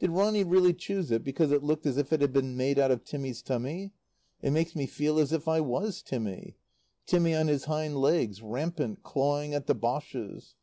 Did 0.00 0.10
Ronny 0.10 0.42
really 0.42 0.74
choose 0.74 1.12
it 1.12 1.22
because 1.22 1.52
it 1.52 1.62
"looked 1.62 1.86
as 1.86 1.98
if 1.98 2.12
it 2.12 2.20
had 2.20 2.32
been 2.32 2.56
made 2.56 2.80
out 2.80 2.90
of 2.90 3.04
Timmy's 3.04 3.42
tummy?" 3.42 3.92
It 4.42 4.50
makes 4.50 4.74
me 4.74 4.86
feel 4.86 5.20
as 5.20 5.30
if 5.32 5.46
I 5.46 5.60
was 5.60 6.02
Timmy. 6.02 6.56
Timmy 7.06 7.32
on 7.32 7.46
his 7.46 7.66
hind 7.66 7.96
legs, 7.96 8.42
rampant, 8.42 9.04
clawing 9.04 9.54
at 9.54 9.66
the 9.68 9.76
Boches. 9.76 10.56